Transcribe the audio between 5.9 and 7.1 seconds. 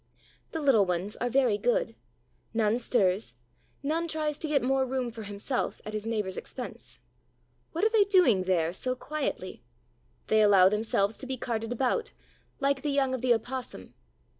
his neighbor's expense.